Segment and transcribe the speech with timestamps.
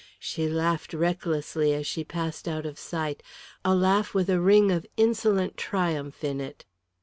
[0.17, 3.21] She laughed recklessly as she passed out of sight,
[3.63, 6.65] a laugh with a ring of insolent triumph in it.